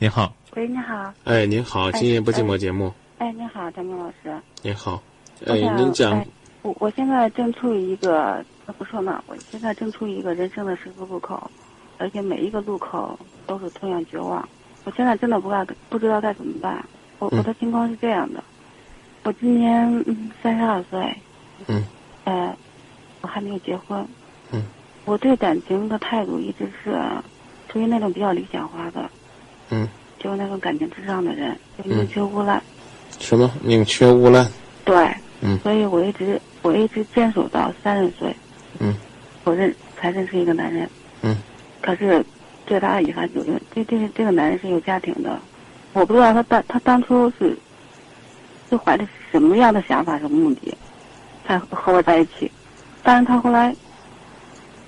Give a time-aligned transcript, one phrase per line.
[0.00, 1.12] 您好，喂，你好。
[1.24, 2.94] 哎，您好，今夜不寂寞节目。
[3.18, 4.32] 哎，你好，张明老师。
[4.62, 5.02] 您好，
[5.44, 6.26] 我哎，您讲哎，
[6.62, 8.44] 我我现在正处于一个，
[8.78, 11.50] 不说嘛，我现在正处于一个人生的十字路口，
[11.98, 14.48] 而且每一个路口都是同样绝望。
[14.84, 16.76] 我现在真的不知道不知道该怎么办。
[17.18, 18.40] 我嗯我的情况是这样的，
[19.24, 20.04] 我今年
[20.40, 21.12] 三十二岁，
[21.66, 21.84] 嗯，
[22.22, 22.56] 呃，
[23.20, 24.06] 我还没有结婚，
[24.52, 24.62] 嗯，
[25.06, 26.96] 我对感情的态度一直是
[27.68, 29.10] 处于那种比较理想化的，
[29.70, 29.88] 嗯，
[30.18, 32.62] 就是那种感情至上的人，就宁缺毋滥。
[33.18, 33.50] 什么？
[33.62, 34.46] 宁缺毋滥？
[34.84, 35.58] 对，嗯。
[35.60, 38.34] 所以我一直我一直坚守到三十岁，
[38.78, 38.94] 嗯，
[39.44, 40.88] 我认才认识一个男人，
[41.22, 41.36] 嗯，
[41.80, 42.24] 可是
[42.66, 45.38] 最大的遗憾就是这这这个男人是有家庭的，
[45.92, 47.56] 我不知道他当他当初是
[48.70, 50.76] 是怀着什么样的想法什么目的，
[51.46, 52.50] 才和我在一起，
[53.02, 53.74] 但是他后来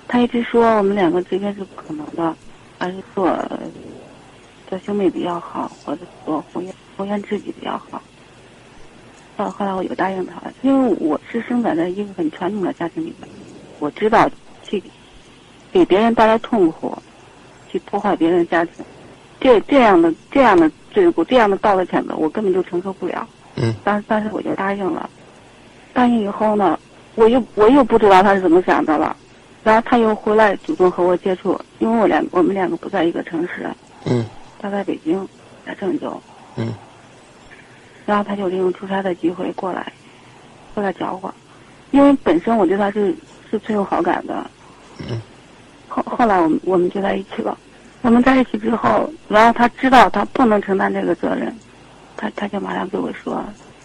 [0.07, 2.35] 他一直说我们两个之间是不可能的，
[2.77, 3.27] 还是做
[4.71, 8.01] 做兄妹比较好，或者做红颜红颜知己比较好。
[9.35, 13.29] 到后来我就答应他了，因为我是生长在一个很传统的家庭里面，
[13.79, 14.29] 我知道
[14.63, 14.81] 去
[15.73, 16.97] 给别人带来痛苦，
[17.69, 18.85] 去破坏别人的家庭，
[19.41, 23.27] 这这样的这样的罪过，这样的道德谴责，我根本就承受不了。
[23.57, 25.09] 嗯，但但是我就答应了，
[25.91, 26.79] 答应以后呢，
[27.15, 29.13] 我又我又不知道他是怎么想的了，
[29.65, 33.69] 然后他又回来主动和我接触，因为我两我们两个不在一个城市，
[34.05, 34.25] 嗯
[34.61, 35.27] 他在北京，
[35.65, 36.21] 在郑州，
[36.55, 36.73] 嗯
[38.05, 39.91] 然后他就利用出差的机会过来，
[40.73, 41.33] 过来找我，
[41.91, 43.15] 因为本身我对他是
[43.49, 44.49] 是存有好感的。
[45.09, 45.21] 嗯。
[45.87, 47.57] 后后来我们我们就在一起了，
[48.01, 51.53] 我们在一起之后，然后他知道他不能承担这个责任，
[52.15, 53.43] 他他就马上对我说，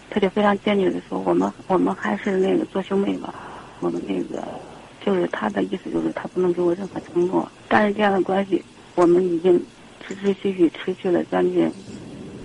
[0.09, 3.33] 他就非常坚决的说，我们我们还是那个做兄妹吧，
[3.81, 4.43] 我们那个
[5.05, 8.63] 就是他的意思就是他不能给我任何承诺，但是这样的关系
[8.95, 9.63] 我们已经
[10.05, 11.71] 持持续续持续了将近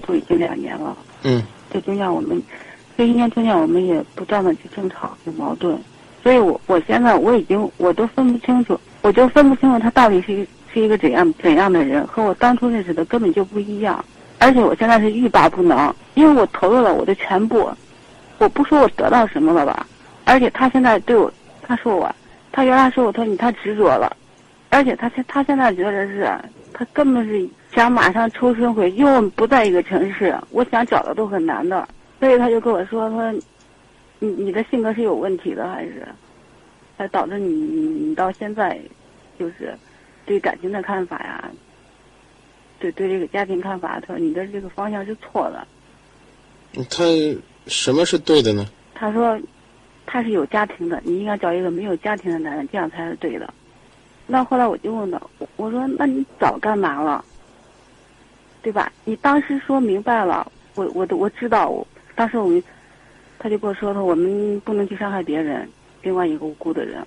[0.07, 0.97] 都已经两年了。
[1.23, 1.43] 嗯。
[1.71, 2.41] 这中间我们
[2.99, 5.79] 这一年中间我们也不断的去争吵有矛盾，
[6.23, 14.05] 所以我我现在我已经我都分不清楚，我就分不清楚他到底是一是一个怎样怎样的人，和我当初认识的根本就不一样，
[14.39, 17.71] 而且我现在是欲罢不能，因为我投入了我的全部，
[18.37, 19.87] 我不说我得到什么了吧，
[20.25, 21.33] 而且他现在对我，
[21.63, 22.15] 他说我，
[22.51, 24.15] 他原来说我他你太执着了，
[24.69, 26.31] 而且他现他现在觉得是，
[26.83, 31.89] 他根本是想马上抽身回去，因为我们不在一个城市，我想找的都很难的，
[32.19, 33.41] 所以他就跟我说，他说，
[34.19, 36.05] 你你的性格是有问题的，还是，
[36.99, 38.81] 才导致你你你到现在，
[39.39, 39.73] 就是
[40.27, 41.49] 对感情的看法呀，
[42.81, 45.65] 对对这个家庭看法，他说你的这个方向是错的。
[46.91, 47.05] 他
[47.69, 48.67] 什么是对的呢？
[48.93, 49.39] 他说
[50.05, 53.55] 他是有家庭的，你应该找一个没有家庭的男人，这样才是对的。
[54.27, 57.25] 那后来我就问他，我我说那你早干嘛了？
[58.63, 58.93] 对吧？
[59.05, 62.63] 你当时说明白了，我我都我知道，我当时我们
[63.39, 65.69] 他就跟我说他我们不能去伤害别人，
[66.03, 67.05] 另外一个无辜的人。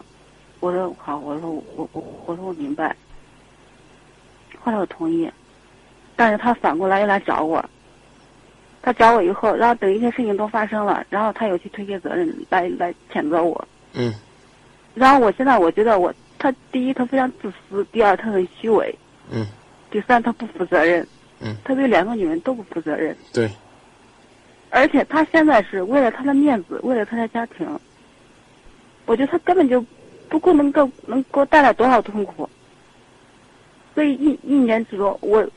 [0.60, 2.96] 我说好，我说我我我我说我明白。
[4.60, 5.32] 后来我同意，
[6.16, 7.64] 但是他反过来又来找我，
[8.82, 13.68] 他找我以后，然后等一些事情都发生了，然后他又去推卸责任，来来谴责我。
[13.94, 14.14] 嗯
[14.94, 16.14] 然后我现在我觉得我
[16.52, 18.94] 他第一他非常自私，第二他很虚伪，
[19.32, 19.46] 嗯。
[19.92, 21.08] 第三他不负责任，
[21.40, 23.50] 嗯，他对两个女人都不负责任，对，
[24.70, 27.66] 而且他现在是为了他的面子，为了他的家庭，
[29.06, 29.82] 我觉得他根本就
[30.28, 32.50] 不够能够能给我带来多少痛苦。
[33.94, 35.48] 所以一一年之中，我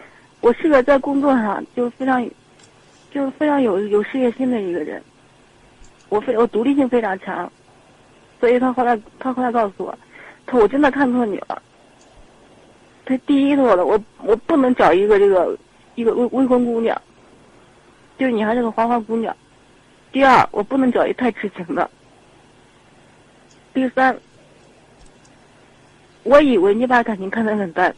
[0.41, 2.25] 我是个在工作上就非常
[3.11, 5.03] 就是非常有有事业心的一个人，
[6.11, 7.51] 我非我独立性非常强，
[8.39, 9.99] 所以他后来他后来告诉我，
[10.57, 11.61] 我真的看错你了。
[13.05, 15.57] 他第一说了，我我不能找一个这个
[15.95, 17.01] 一个未未婚姑娘，
[18.19, 19.35] 就是你还是个花花姑娘。
[20.13, 21.91] 第二，我不能找一太痴情的。
[23.75, 24.19] 第三，
[26.23, 27.95] 我以为你把感情看得很淡，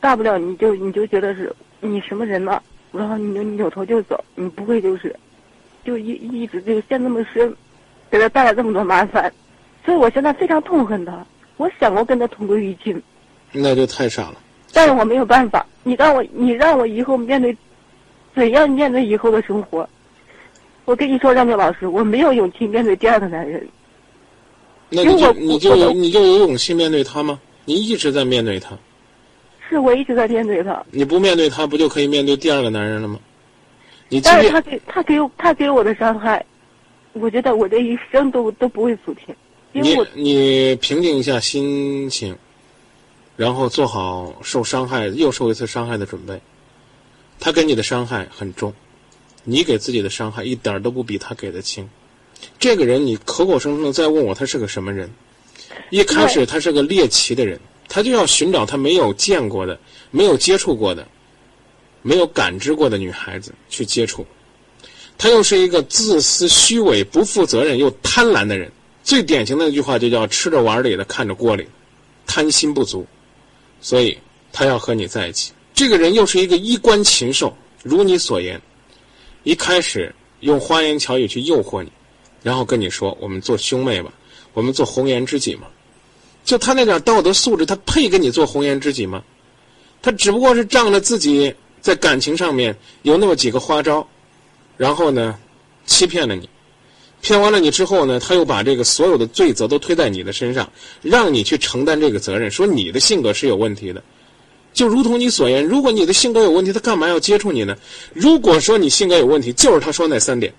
[0.00, 2.62] 大不了你就你就觉得是你什么人呢，
[2.92, 5.14] 然后你就扭头就走，你不会就是，
[5.84, 7.54] 就一一直就陷那么深，
[8.10, 9.32] 给他带来这么多麻烦，
[9.84, 11.24] 所以我现在非常痛恨他。
[11.62, 13.00] 我想过跟他同归于尽，
[13.52, 14.34] 那就太傻了。
[14.72, 15.64] 但是我没有办法。
[15.84, 17.56] 你让我，你让我以后面对，
[18.34, 19.88] 怎样面对以后的生活？
[20.84, 23.64] 我跟你说，张明老师，我没有勇气面对第二个男人。
[24.90, 27.38] 那你就你就有你就有勇气面对他吗？
[27.64, 28.76] 你一直在面对他，
[29.68, 33.20] 是我一直在面对他，你不面对他，不就可以面对第二个男人了吗？
[34.08, 36.44] 你但是他给他给我他给我的伤害，
[37.12, 39.34] 我觉得我这一生都都不会抚平，
[39.72, 42.36] 因为你我你平静一下心情，
[43.36, 46.40] 然后做好受伤害又受一次伤害的准备。
[47.40, 48.72] 他给你的伤害很重，
[49.44, 51.88] 你给自己的伤害一点都不比他给的轻。
[52.58, 55.10] 这个人，你口口声声的在问我他是个什么人？
[55.90, 57.58] 一开始他是个猎奇的人，
[57.88, 59.78] 他就要寻找他没有见过的、
[60.10, 61.08] 没有接触过的、
[62.02, 64.26] 没有感知过的女孩子去接触。
[65.16, 68.70] 他又是一个自私、虚伪、不负责任又贪婪的人。
[69.02, 71.66] 最典型的一句话就叫“吃着碗里的，看着锅里”，
[72.26, 73.06] 贪心不足，
[73.80, 74.16] 所以
[74.52, 75.52] 他要和你在一起。
[75.74, 78.60] 这个人又是一个衣冠禽兽，如你所言，
[79.42, 81.90] 一开始用花言巧语去诱惑你，
[82.42, 84.12] 然后跟你说：“我们做兄妹吧，
[84.52, 85.66] 我们做红颜知己嘛。”
[86.44, 89.22] 就他那点道德素质，他配跟你做红颜知己吗？
[90.00, 94.06] 他只不过是仗着自己在感情上面有那么几个花招，
[94.76, 95.38] 然后呢，
[95.86, 96.48] 欺骗了你。
[97.22, 100.70] 骗完了你之后呢，他又把这个所有的罪责都推在你的身上，
[101.00, 104.02] 让你去承担这个责任，说你的性格是有问题的。
[104.74, 107.76] 就如同你所言，如果你的性格有问题，他干嘛要接触你呢？
[108.12, 110.52] 如果说你性格有问题，就是他说那三点，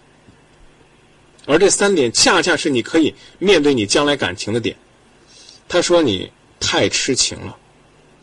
[1.45, 4.75] 而这三点恰恰是你可以面对你将来感情的点。
[5.67, 7.57] 他说你太痴情了，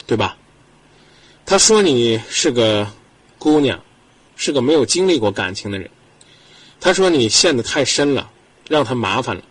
[0.06, 0.38] 对吧？
[1.44, 2.86] 他说你是个
[3.38, 3.82] 姑娘，
[4.36, 5.90] 是个没有经历过感情的人。
[6.80, 8.30] 他说你陷得太深了，
[8.68, 9.42] 让他麻烦了。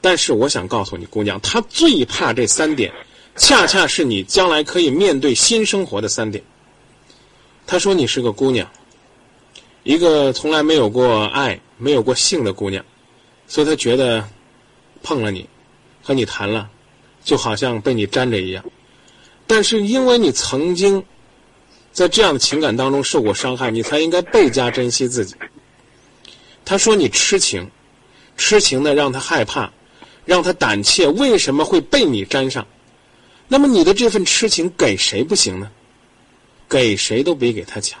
[0.00, 2.92] 但是我想告诉你，姑娘，他最怕这三点，
[3.34, 6.44] 恰恰是你将来可以面对新生活的三点。
[7.66, 8.70] 他说你是个姑娘，
[9.82, 12.84] 一个从来没有过爱、没有过性的姑娘，
[13.48, 14.24] 所以他觉得
[15.02, 15.48] 碰了你，
[16.00, 16.70] 和你谈了，
[17.24, 18.64] 就好像被你粘着一样。
[19.48, 21.04] 但是因为你曾经
[21.92, 25.34] 在这样的情感当中受过伤害，你才应该倍加珍惜自己。
[26.68, 27.70] 他说：“你痴情，
[28.36, 29.72] 痴情的让他害怕，
[30.26, 31.08] 让他胆怯。
[31.08, 32.66] 为什么会被你沾上？
[33.48, 35.70] 那么你的这份痴情给谁不行呢？
[36.68, 37.98] 给谁都比给他强。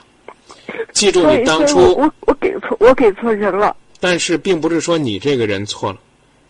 [0.92, 3.74] 记住，你当初我我给错我给错人了。
[4.00, 5.98] 但是并不是说你这个人错了，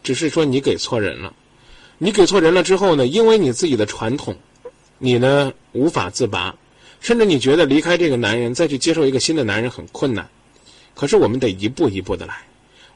[0.03, 1.33] 只是说你给错人了。
[1.99, 3.07] 你给错人了之后呢？
[3.07, 4.37] 因为你自己的传统，
[4.99, 6.57] 你呢无法自拔，
[6.99, 10.29] 甚至你觉得离开这个男人，再去接受一个新的男人很困难。”
[10.99, 12.35] 可是我们得一步一步的来，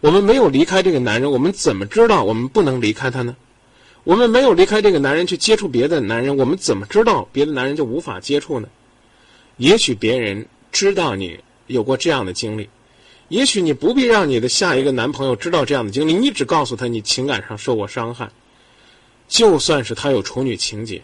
[0.00, 3.36] 我们没有离开这个男人，我们怎么知道我们不能离开他呢？
[4.02, 8.68] 我们没有离开这个男人去接触别的男人，我们怎么知道别的男人就无法接触呢？
[9.56, 11.38] 也许别人知道你
[11.68, 12.68] 有过这样的经历，
[13.28, 18.28] 也许你不必让你的下一个男朋友知道这样的经历，你只告诉他你情感上受过伤害，
[19.28, 21.00] 就算是他有处女情节，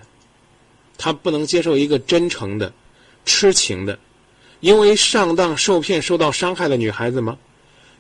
[0.97, 2.73] 他不能接受一个真诚的、
[3.25, 3.97] 痴情的。
[4.61, 7.39] 因为上当受骗受到伤害的女孩子吗？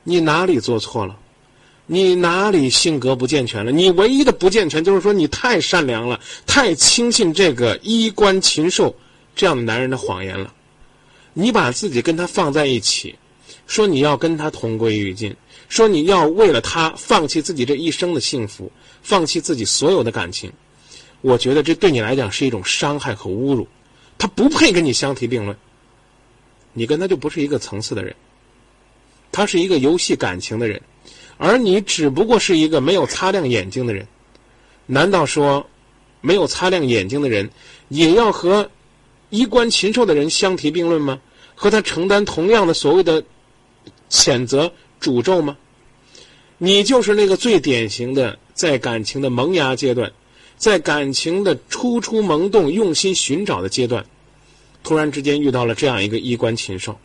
[0.02, 1.16] 你哪里做错了？
[1.86, 3.72] 你哪里性格不健全了？
[3.72, 8.94] 你唯一的不健全就是说你太善良了，太轻信这个衣冠禽兽
[9.34, 10.52] 这样的男人的谎言了。
[11.32, 13.14] 你把自己跟他放在一起，
[13.66, 15.34] 说你要跟他同归于尽，
[15.68, 18.70] 说你要为了他放弃自己这一生的幸福，
[19.02, 20.52] 放弃自己所有的感情。
[21.20, 23.66] 我觉得这对你来讲是一种伤害和侮辱，
[24.18, 25.56] 他不配跟你相提并论。
[26.78, 28.14] 你跟他就不是一个层次的人，
[29.32, 30.80] 他是一个游戏感情的人，
[31.36, 34.06] 而你只不过是一个没有擦亮眼睛的人。
[34.86, 35.68] 难道说，
[36.20, 37.50] 没有擦亮眼睛的人
[37.88, 38.70] 也要和
[39.30, 41.20] 衣冠禽兽的人相提并论吗？
[41.54, 43.24] 和他承担同样的所谓的
[44.08, 45.56] 谴责、诅咒吗？
[46.56, 50.12] 你就是那个最典型的在感情的萌芽阶段，
[50.56, 54.06] 在感情的初初萌动、用心寻找的阶段。
[54.82, 56.98] 突然之间遇到了这样一个衣冠禽兽，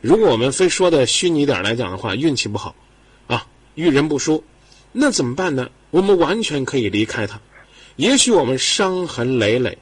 [0.00, 2.74] 如果我们非说的虚拟点来讲的话，运气不好，
[3.26, 4.42] 啊，遇人不淑，
[4.92, 5.70] 那怎么办呢？
[5.90, 7.40] 我们完全可以离开他。
[7.96, 9.76] 也许我们伤痕累累，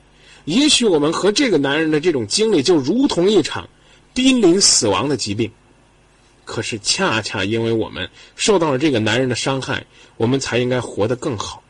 [0.45, 3.69] 也许我们和这个男人的这种经历就如同一场
[4.13, 5.51] 濒临死亡的疾病。
[6.45, 9.87] 可是恰恰因为我们受到了这个男人的伤害，
[10.17, 11.63] 我们才应该活得更好，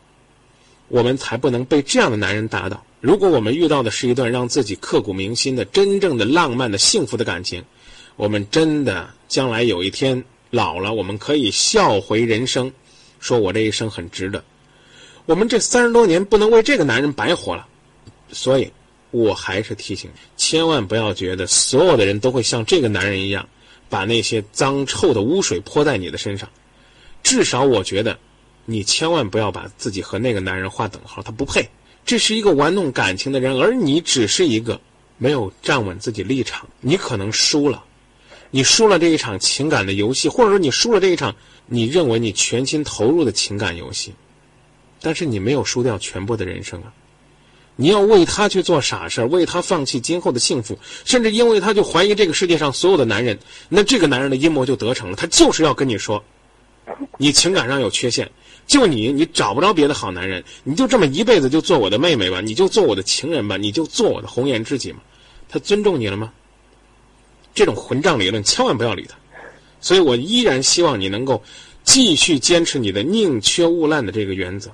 [0.87, 2.85] 我们才不能被这样的男人打倒。
[3.00, 7.64] 如果我们遇到的是一段让自己刻骨铭心的、真正的浪漫的、幸福的感情，
[8.16, 12.72] 我们真的将来有一天老了，我们可以笑回人生，
[13.20, 14.42] 说我这一生很值得。
[15.26, 17.68] 我们这三十多年不能为这个男人白活了，
[18.32, 18.68] 所以
[19.12, 23.48] 我还是提醒你，千万不要觉得所有的人都会像这个男人一样，
[23.88, 26.48] 把那些脏臭的污水泼在你的身上。
[27.22, 28.18] 至少我觉得，
[28.64, 31.68] 你千万不要把自己和那个男人划等号，他不配。
[32.08, 34.80] 这是一个玩弄感情的人，而你只是一个
[35.18, 36.66] 没有站稳自己立场。
[36.80, 37.84] 你可能输了，
[38.50, 41.36] 你输了这一场情感的游戏，或者说你输了这一场
[41.66, 44.14] 你认为你全心投入的情感游戏。
[45.02, 46.94] 但是你没有输掉全部的人生啊！
[47.76, 53.38] 你要为他去做傻事为他放弃今后的幸福，甚至因为他就怀疑这个世界上所有的男人，
[53.68, 55.16] 那这个男人的阴谋就得逞了。
[55.16, 56.24] 他就是要跟你说，
[57.16, 58.30] 你情感上有缺陷，
[58.66, 65.00] 就你，你找不着别的好男人，你就这么一辈子就做我的妹妹吧，你就做我的情人吧，你就做我的红颜知己嘛。
[65.49, 66.33] 他尊重你了吗？
[67.54, 69.16] 这种混账理论千万不要理他。
[69.80, 71.42] 所以我依然希望你能够
[71.85, 74.71] 继续坚持你的宁缺毋滥的这个原则。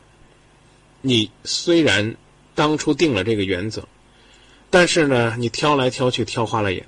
[1.01, 2.17] 你虽然
[2.55, 3.87] 当初定了这个原则，
[4.71, 6.87] 但是呢，你挑来挑去挑花了眼。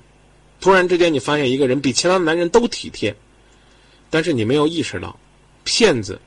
[0.59, 3.15] 突然之间，你发现一个人比其他男人都体贴，
[4.09, 5.17] 但是你没有意识到，
[5.63, 6.19] 骗子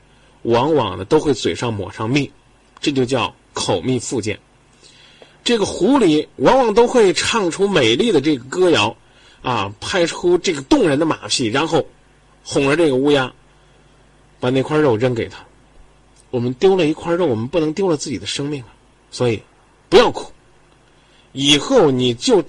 [0.43, 2.31] 往往呢都会嘴上抹上蜜，
[2.79, 4.39] 这就叫口蜜腹剑。
[5.43, 8.95] 这个狐狸往往都会唱出美丽的这个歌谣。
[9.43, 11.83] 啊，拍出这个动人的马屁，然后
[12.43, 13.33] 哄着这个乌鸦，
[14.39, 15.43] 把那块肉扔给他。
[16.29, 18.69] 我们丢了一块肉，我们不能丢了自己的生命啊！
[19.09, 19.41] 所以
[19.89, 20.31] 不要哭，
[21.31, 22.43] 以后你就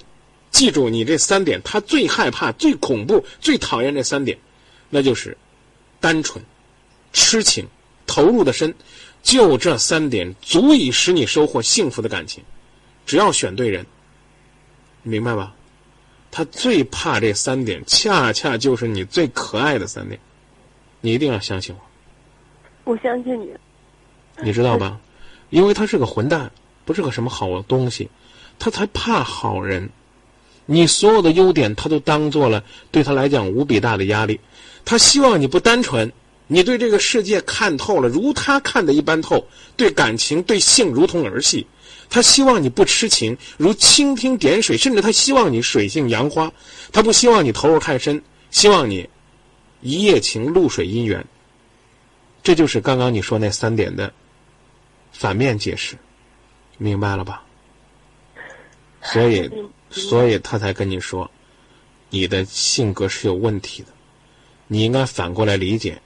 [0.50, 4.38] 记住你这三点，他最害怕、最恐怖、最讨厌这三点，
[4.94, 5.38] 那就是
[6.00, 6.44] 单纯、
[7.14, 7.66] 痴情、
[8.06, 8.74] 投入的深，
[9.22, 12.44] 就这三点足以使你收获幸福的感情。
[13.06, 13.86] 只要选对人，
[15.02, 15.54] 明白吧？
[16.30, 20.20] 他最怕这三点，恰恰就是你最可爱的三点，
[21.00, 22.92] 你一定要相信我。
[22.92, 23.50] 我相信你。
[24.42, 25.00] 你知道吧？
[25.48, 26.52] 因为他是个混蛋，
[26.84, 28.10] 不是个什么好东西，
[28.58, 29.88] 他才怕好人。
[30.66, 34.40] 你所有的优点，他都当做了对他来讲无比大的压力。
[34.84, 36.12] 他希望你不单纯，
[36.46, 41.66] 你对这个世界看透了，如他看的一般透，对感情、对性如同儿戏。
[42.08, 46.52] 他希望你不痴情，如蜻蜓点水，甚至他希望你水性杨花。
[46.92, 49.08] 他不希望你投入太深，希望你
[49.80, 51.24] 一夜情露水姻缘。
[52.42, 54.12] 这就是刚刚你说那三点的
[55.12, 55.96] 反面解释，
[56.76, 57.42] 明白了吧？
[59.02, 59.50] 所以，
[59.92, 61.30] 所以他才跟你说，
[62.10, 63.88] 你的性格是有问题的。
[64.66, 66.00] 你应该反过来理解，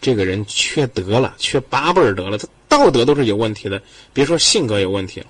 [0.00, 5.26] 这个人缺德了，缺八辈儿德了，他道德都是有问题的，别说性格有问题了。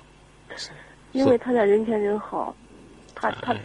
[1.13, 2.55] 因为他在人前人好，
[3.15, 3.55] 他他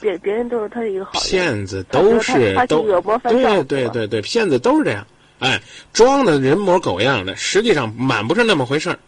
[0.00, 1.22] 别别人都是他的一个好人。
[1.22, 2.82] 骗子都是都
[3.18, 5.06] 对对对对，骗子都是这样，
[5.40, 5.60] 哎，
[5.92, 8.98] 装的人模狗样的，实际上满不是那么回事儿。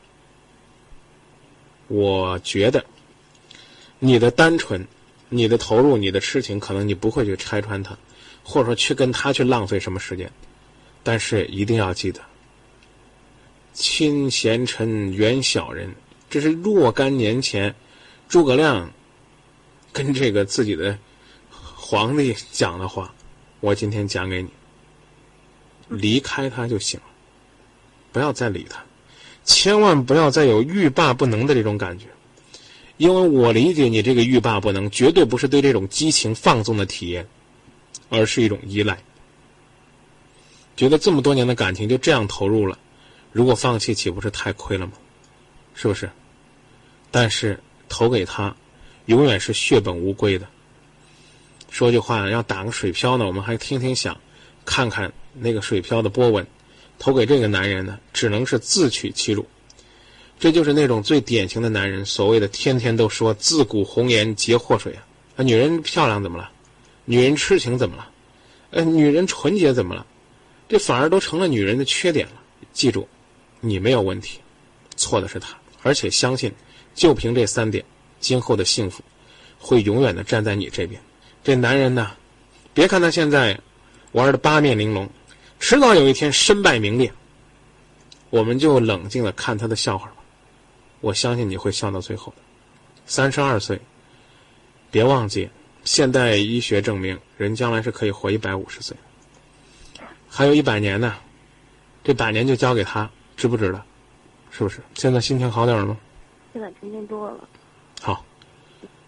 [1.89, 2.85] 我觉得
[4.05, 4.85] 你的单纯、
[5.29, 7.97] 你的投入、你的痴情，可能你不会去拆穿他，
[8.43, 10.29] 或者说去跟他去浪费什么时间，
[11.05, 12.21] 但是一定要记得，
[13.73, 15.95] 亲贤臣，远小人，
[16.29, 17.73] 这是若干年前。
[18.29, 18.91] 诸葛亮
[19.93, 20.99] 跟这个自己的
[21.49, 23.15] 皇帝讲的话，
[23.61, 24.49] 我今天讲给你。
[25.89, 27.07] 离开他就行了，
[28.11, 28.83] 不要再理他，
[29.45, 32.07] 千万不要再有欲罢不能的这种感觉，
[32.97, 37.27] 因为我理解你这个欲罢不能，绝对不是对这种激情放纵的体验，
[38.09, 38.99] 而是一种依赖。
[40.77, 42.79] 觉得这么多年的感情就这样投入了，
[43.33, 44.93] 如果放弃，岂不是太亏了吗？
[45.75, 46.11] 是不是？
[47.11, 47.61] 但是。
[47.89, 48.57] 投给他，
[49.05, 50.49] 永远是血本无归的。
[51.69, 54.19] 说句话，要打个水漂呢，我们还听听响，
[54.65, 56.47] 看看那个水漂的波纹。
[56.99, 59.47] 投给这个男人呢，只能是自取其辱。
[60.43, 64.93] 这就是那种最典型的男人，所谓的天天都说自古红颜皆祸水
[65.37, 65.45] 啊！
[65.45, 66.51] 女人漂亮怎么了？
[67.05, 68.11] 女人痴情怎么了？
[68.73, 70.05] 呃，女人纯洁怎么了？
[70.69, 72.33] 这反而都成了女人的缺点了。
[72.73, 73.07] 记住，
[73.61, 74.41] 你没有问题，
[74.97, 76.53] 错的是他，而且相信。
[76.93, 77.85] 就凭这三点，
[78.19, 79.01] 今后的幸福
[79.61, 81.01] 会永远的站在你这边。
[81.45, 82.11] 这男人呢，
[82.75, 83.57] 别看他现在
[84.11, 85.09] 玩的八面玲珑，
[85.61, 87.13] 迟早有一天身败名裂。
[88.31, 90.17] 我们就冷静的看他的笑话吧。
[91.03, 92.43] 我相信你会笑到最后的。
[93.05, 93.79] 三十二岁，
[94.91, 95.51] 别忘记，
[95.85, 98.97] 现代医学证明人将来是可以活一百五十岁，
[100.27, 101.15] 还有一百年呢。
[102.05, 103.83] 这百年就交给他，值不值得？
[104.51, 104.81] 是不是？
[104.95, 105.97] 现在心情好点了吗？
[106.53, 107.49] 现在平静多了。
[108.01, 108.25] 好，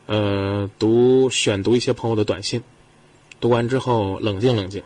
[0.06, 2.62] 呃，读选读一些朋友的短信，
[3.40, 4.82] 读完之后冷静冷静，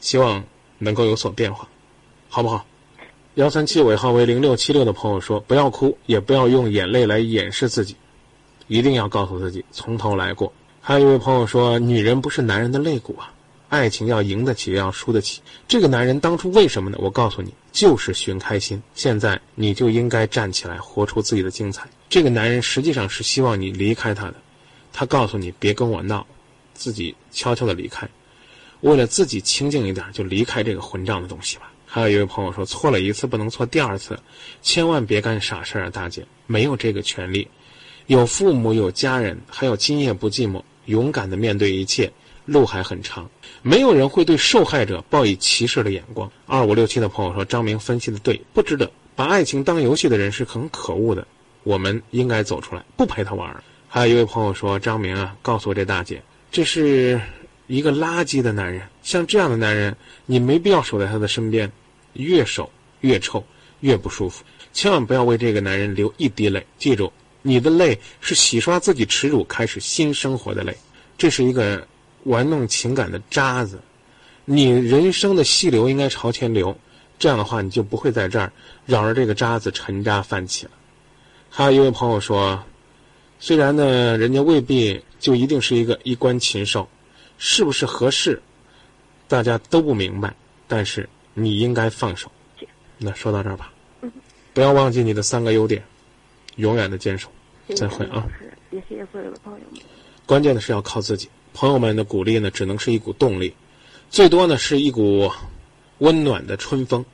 [0.00, 0.44] 希望
[0.78, 1.68] 能够有所变化，
[2.28, 2.66] 好不好？
[3.34, 7.96] 幺三七尾号为零六七六的朋友说：“不要哭，也不要用眼泪来掩饰自己，
[8.68, 13.34] 一定要告诉自己从头来过。”还有一位朋友说：“女人不是男人的肋骨啊，
[13.70, 15.40] 爱情要赢得起，也要输得起。
[15.66, 16.98] 这个男人当初为什么呢？
[17.00, 21.88] 我告诉你。”就是寻开心，现在你就应该站起来，活出自己的精彩。
[22.08, 24.34] 这个男人实际上是希望你离开他的，
[24.92, 26.24] 他告诉你别跟我闹，
[26.72, 28.08] 自己悄悄的离开，
[28.82, 31.72] 为了自己清静一点，就离开这个混账的东西吧。
[31.94, 34.18] 还有一位朋友说，错了一次不能错第二次，
[34.60, 37.46] 千万别干傻事啊，大姐，没有这个权利。
[38.08, 42.10] 有父母，有家人，还有今夜不寂寞，勇敢的面对一切，
[42.46, 43.30] 路还很长。
[43.62, 46.28] 没有人会对受害者报以歧视的眼光。
[46.46, 51.24] 二五六七的朋友说：“张明分析的对，不值得把爱情当游戏的人是很可恶的，
[51.62, 56.20] 我们应该走出来，不陪他玩。”还有一位朋友说：“张明啊，告诉我这大姐，
[56.50, 57.20] 这是
[57.68, 59.96] 一个垃圾的男人，像这样的男人，
[60.26, 61.70] 你没必要守在他的身边，
[62.14, 63.44] 越守越臭，
[63.80, 64.42] 越不舒服。
[64.72, 70.76] 千万不要为这个男人流一滴泪，记住，你的泪是洗刷自己耻辱、开始新生活的泪。
[71.16, 71.86] 这是一个
[72.24, 73.80] 玩弄情感的渣子，
[74.44, 76.76] 你人生的细流应该朝前流，
[77.18, 78.52] 这样的话你就不会在这儿
[78.86, 80.72] 绕着这个渣子沉渣泛起了。”
[81.50, 82.62] 还有一位朋友说。
[83.40, 86.88] 虽然呢，人家未必就一定是一个衣冠禽兽，
[87.36, 88.40] 是不是合适，
[89.28, 90.34] 大家都不明白。
[90.66, 92.30] 但是你应该放手。
[92.96, 93.72] 那说到这儿吧，
[94.52, 95.84] 不要忘记你的三个优点，
[96.56, 97.28] 永远的坚守。
[97.74, 98.26] 再会啊！
[98.70, 99.80] 也谢谢所有的朋友们。
[100.26, 103.54] 关键的是要靠自己，朋友们的鼓励呢，只能是一股动力，
[104.10, 105.30] 最多呢是一股
[105.98, 107.04] 温暖的春风。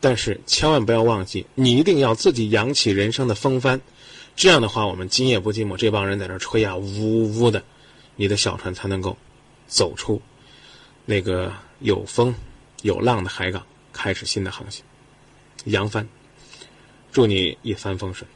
[0.00, 3.80] 但是千万不要忘记，你一定要自己扬起人生的风帆。
[4.36, 7.62] 这样的话，我们今夜不寂寞这帮人在这吹啊，呜呜呜的，
[8.16, 9.16] 你的小船才能够
[9.66, 10.20] 走出
[11.04, 12.34] 那个有风
[12.82, 14.84] 有浪的海港，开始新的航行，
[15.64, 16.06] 扬帆。
[17.12, 18.28] 祝你一帆风顺，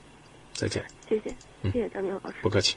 [0.53, 0.85] 再见。
[1.09, 1.35] 谢谢，
[1.65, 2.37] 谢谢张明老师。
[2.43, 2.77] 不客气。